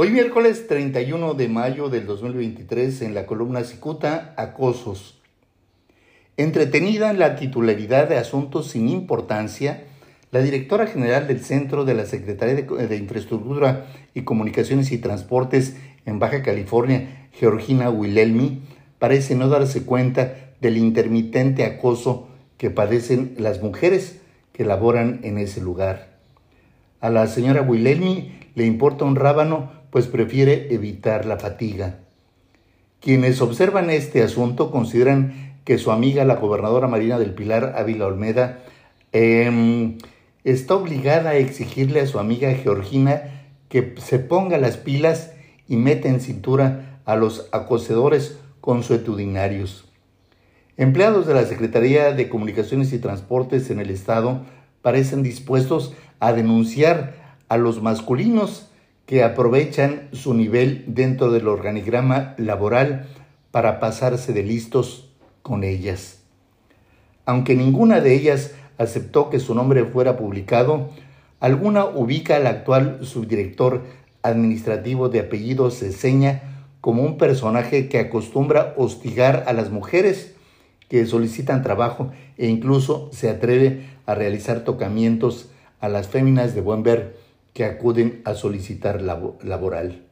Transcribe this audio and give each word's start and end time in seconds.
Hoy 0.00 0.10
miércoles 0.10 0.68
31 0.68 1.34
de 1.34 1.48
mayo 1.48 1.88
del 1.88 2.06
2023 2.06 3.02
en 3.02 3.14
la 3.14 3.26
columna 3.26 3.64
Cicuta, 3.64 4.32
Acosos. 4.36 5.18
Entretenida 6.36 7.10
en 7.10 7.18
la 7.18 7.34
titularidad 7.34 8.08
de 8.08 8.16
asuntos 8.16 8.68
sin 8.68 8.88
importancia, 8.88 9.88
la 10.30 10.38
directora 10.38 10.86
general 10.86 11.26
del 11.26 11.40
Centro 11.40 11.84
de 11.84 11.94
la 11.94 12.06
Secretaría 12.06 12.54
de, 12.54 12.96
Infraestructura 12.96 13.86
y 14.14 14.22
Comunicaciones 14.22 14.92
y 14.92 14.98
Transportes 14.98 15.74
en 16.06 16.20
Baja 16.20 16.44
California, 16.44 17.28
Georgina 17.32 17.90
Wilhelmi, 17.90 18.62
parece 19.00 19.34
no 19.34 19.48
darse 19.48 19.84
cuenta 19.84 20.32
del 20.60 20.76
intermitente 20.76 21.64
acoso 21.64 22.28
que 22.56 22.70
padecen 22.70 23.34
las 23.36 23.60
mujeres 23.60 24.20
que 24.52 24.64
laboran 24.64 25.18
en 25.24 25.38
ese 25.38 25.60
lugar. 25.60 26.18
A 27.00 27.10
la 27.10 27.26
señora 27.26 27.62
Wilhelmi 27.62 28.38
le 28.54 28.64
importa 28.64 29.04
un 29.04 29.16
rábano 29.16 29.77
pues 29.90 30.06
prefiere 30.06 30.72
evitar 30.74 31.24
la 31.24 31.38
fatiga. 31.38 31.98
Quienes 33.00 33.40
observan 33.40 33.90
este 33.90 34.22
asunto 34.22 34.70
consideran 34.70 35.60
que 35.64 35.78
su 35.78 35.92
amiga, 35.92 36.24
la 36.24 36.36
gobernadora 36.36 36.88
Marina 36.88 37.18
del 37.18 37.34
Pilar 37.34 37.74
Ávila 37.76 38.06
Olmeda, 38.06 38.60
em, 39.12 39.98
está 40.44 40.74
obligada 40.74 41.30
a 41.30 41.36
exigirle 41.36 42.00
a 42.00 42.06
su 42.06 42.18
amiga 42.18 42.52
Georgina 42.54 43.22
que 43.68 43.94
se 43.98 44.18
ponga 44.18 44.58
las 44.58 44.76
pilas 44.76 45.32
y 45.68 45.76
meta 45.76 46.08
en 46.08 46.20
cintura 46.20 47.00
a 47.04 47.16
los 47.16 47.48
acosedores 47.52 48.38
consuetudinarios. 48.60 49.84
Empleados 50.76 51.26
de 51.26 51.34
la 51.34 51.44
Secretaría 51.44 52.12
de 52.12 52.28
Comunicaciones 52.28 52.92
y 52.92 52.98
Transportes 52.98 53.70
en 53.70 53.80
el 53.80 53.90
Estado 53.90 54.42
parecen 54.80 55.22
dispuestos 55.22 55.92
a 56.20 56.32
denunciar 56.32 57.36
a 57.48 57.56
los 57.56 57.82
masculinos 57.82 58.68
que 59.08 59.24
aprovechan 59.24 60.10
su 60.12 60.34
nivel 60.34 60.84
dentro 60.86 61.32
del 61.32 61.48
organigrama 61.48 62.34
laboral 62.36 63.08
para 63.50 63.80
pasarse 63.80 64.34
de 64.34 64.42
listos 64.42 65.08
con 65.40 65.64
ellas. 65.64 66.20
Aunque 67.24 67.54
ninguna 67.54 68.02
de 68.02 68.14
ellas 68.14 68.52
aceptó 68.76 69.30
que 69.30 69.40
su 69.40 69.54
nombre 69.54 69.86
fuera 69.86 70.18
publicado, 70.18 70.90
alguna 71.40 71.86
ubica 71.86 72.36
al 72.36 72.46
actual 72.46 72.98
subdirector 73.00 73.84
administrativo 74.20 75.08
de 75.08 75.20
apellido 75.20 75.70
Ceseña 75.70 76.66
como 76.82 77.02
un 77.02 77.16
personaje 77.16 77.88
que 77.88 78.00
acostumbra 78.00 78.74
hostigar 78.76 79.44
a 79.46 79.54
las 79.54 79.70
mujeres 79.70 80.34
que 80.90 81.06
solicitan 81.06 81.62
trabajo 81.62 82.12
e 82.36 82.48
incluso 82.48 83.08
se 83.14 83.30
atreve 83.30 83.86
a 84.04 84.14
realizar 84.14 84.64
tocamientos 84.64 85.48
a 85.80 85.88
las 85.88 86.08
féminas 86.08 86.54
de 86.54 86.60
buen 86.60 86.82
ver 86.82 87.27
que 87.58 87.64
acuden 87.64 88.22
a 88.24 88.34
solicitar 88.34 89.02
laboral. 89.02 90.04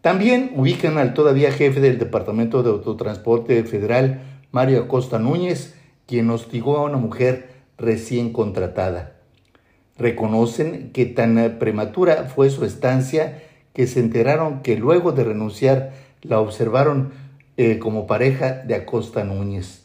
También 0.00 0.52
ubican 0.56 0.96
al 0.96 1.12
todavía 1.12 1.52
jefe 1.52 1.80
del 1.80 1.98
Departamento 1.98 2.62
de 2.62 2.70
Autotransporte 2.70 3.62
Federal, 3.64 4.22
Mario 4.50 4.80
Acosta 4.80 5.18
Núñez, 5.18 5.74
quien 6.06 6.30
hostigó 6.30 6.78
a 6.78 6.84
una 6.84 6.96
mujer 6.96 7.50
recién 7.76 8.32
contratada. 8.32 9.16
Reconocen 9.98 10.92
que 10.92 11.04
tan 11.04 11.58
prematura 11.58 12.24
fue 12.34 12.48
su 12.48 12.64
estancia 12.64 13.42
que 13.74 13.86
se 13.86 14.00
enteraron 14.00 14.62
que 14.62 14.78
luego 14.78 15.12
de 15.12 15.24
renunciar 15.24 15.92
la 16.22 16.40
observaron 16.40 17.12
eh, 17.58 17.78
como 17.78 18.06
pareja 18.06 18.62
de 18.66 18.76
Acosta 18.76 19.24
Núñez. 19.24 19.82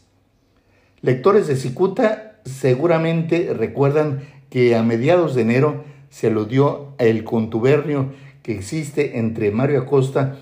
Lectores 1.02 1.48
de 1.48 1.56
Cicuta 1.56 2.40
seguramente 2.46 3.52
recuerdan 3.52 4.22
que 4.48 4.74
a 4.74 4.82
mediados 4.82 5.34
de 5.34 5.42
enero 5.42 5.92
se 6.14 6.28
aludió 6.28 6.94
el 6.98 7.24
contubernio 7.24 8.12
que 8.44 8.52
existe 8.52 9.18
entre 9.18 9.50
Mario 9.50 9.80
Acosta 9.80 10.36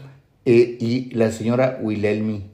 e, 0.45 0.77
y 0.79 1.09
la 1.15 1.33
señora 1.33 1.79
Wilhelmi. 1.81 2.45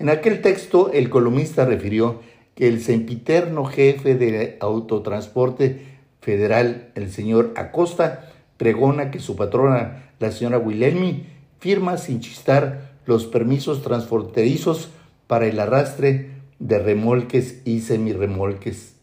En 0.00 0.08
aquel 0.08 0.42
texto, 0.42 0.90
el 0.92 1.08
columnista 1.08 1.64
refirió 1.66 2.22
que 2.56 2.66
el 2.66 2.80
sempiterno 2.80 3.64
jefe 3.64 4.16
de 4.16 4.56
autotransporte 4.58 5.82
federal, 6.20 6.90
el 6.96 7.12
señor 7.12 7.52
Acosta, 7.54 8.32
pregona 8.56 9.12
que 9.12 9.20
su 9.20 9.36
patrona, 9.36 10.10
la 10.18 10.32
señora 10.32 10.58
Wilhelmi, 10.58 11.26
firma 11.60 11.96
sin 11.96 12.18
chistar 12.18 12.90
los 13.06 13.26
permisos 13.26 13.82
transfronterizos 13.82 14.88
para 15.28 15.46
el 15.46 15.60
arrastre 15.60 16.30
de 16.58 16.80
remolques 16.80 17.62
y 17.64 17.82
semirremolques. 17.82 18.96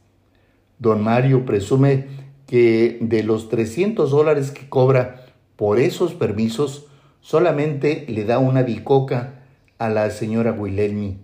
Don 0.78 1.02
Mario 1.02 1.46
presume 1.46 2.23
que 2.54 3.00
de 3.02 3.24
los 3.24 3.50
300 3.50 4.12
dólares 4.12 4.52
que 4.52 4.70
cobra 4.70 5.26
por 5.56 5.80
esos 5.80 6.14
permisos, 6.14 6.86
solamente 7.20 8.06
le 8.08 8.26
da 8.26 8.38
una 8.38 8.62
bicoca 8.62 9.42
a 9.80 9.90
la 9.90 10.12
señora 10.12 10.52
Wilhelmi. 10.52 11.18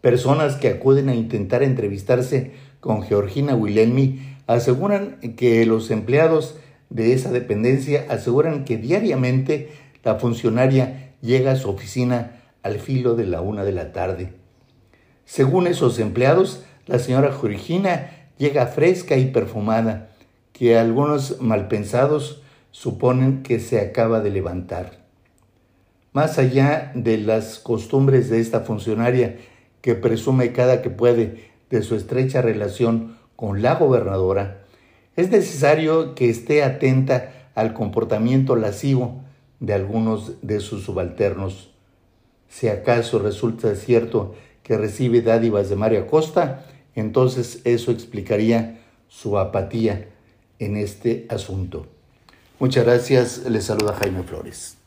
Personas 0.00 0.56
que 0.56 0.68
acuden 0.68 1.10
a 1.10 1.14
intentar 1.14 1.62
entrevistarse 1.62 2.52
con 2.80 3.02
Georgina 3.02 3.54
Wilhelmi 3.54 4.18
aseguran 4.46 5.18
que 5.36 5.66
los 5.66 5.90
empleados 5.90 6.56
de 6.88 7.12
esa 7.12 7.30
dependencia 7.30 8.06
aseguran 8.08 8.64
que 8.64 8.78
diariamente 8.78 9.72
la 10.04 10.14
funcionaria 10.14 11.12
llega 11.20 11.52
a 11.52 11.56
su 11.56 11.68
oficina 11.68 12.40
al 12.62 12.78
filo 12.78 13.14
de 13.14 13.26
la 13.26 13.42
una 13.42 13.62
de 13.62 13.72
la 13.72 13.92
tarde. 13.92 14.32
Según 15.26 15.66
esos 15.66 15.98
empleados, 15.98 16.64
la 16.86 16.98
señora 16.98 17.30
Georgina 17.38 18.21
llega 18.42 18.66
fresca 18.66 19.16
y 19.16 19.26
perfumada, 19.26 20.08
que 20.52 20.76
algunos 20.76 21.40
malpensados 21.40 22.42
suponen 22.72 23.44
que 23.44 23.60
se 23.60 23.80
acaba 23.80 24.18
de 24.18 24.30
levantar. 24.30 24.98
Más 26.12 26.38
allá 26.38 26.90
de 26.96 27.18
las 27.18 27.60
costumbres 27.60 28.30
de 28.30 28.40
esta 28.40 28.62
funcionaria, 28.62 29.36
que 29.80 29.94
presume 29.94 30.50
cada 30.50 30.82
que 30.82 30.90
puede 30.90 31.52
de 31.70 31.82
su 31.82 31.94
estrecha 31.94 32.42
relación 32.42 33.16
con 33.36 33.62
la 33.62 33.76
gobernadora, 33.76 34.64
es 35.14 35.30
necesario 35.30 36.16
que 36.16 36.28
esté 36.28 36.64
atenta 36.64 37.50
al 37.54 37.72
comportamiento 37.74 38.56
lascivo 38.56 39.22
de 39.60 39.74
algunos 39.74 40.42
de 40.42 40.58
sus 40.58 40.82
subalternos. 40.82 41.70
Si 42.48 42.66
acaso 42.66 43.20
resulta 43.20 43.76
cierto 43.76 44.34
que 44.64 44.76
recibe 44.76 45.22
dádivas 45.22 45.68
de 45.68 45.76
María 45.76 46.08
Costa, 46.08 46.66
entonces 46.94 47.60
eso 47.64 47.90
explicaría 47.90 48.80
su 49.08 49.38
apatía 49.38 50.08
en 50.58 50.76
este 50.76 51.26
asunto. 51.28 51.86
Muchas 52.58 52.84
gracias, 52.84 53.38
les 53.48 53.64
saluda 53.64 53.94
Jaime 53.94 54.22
Flores. 54.22 54.81